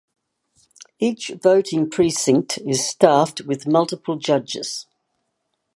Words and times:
Each 0.97 1.29
voting 1.43 1.87
precinct 1.87 2.57
is 2.57 2.89
staffed 2.89 3.41
with 3.41 3.67
multiple 3.67 4.15
judges. 4.17 4.87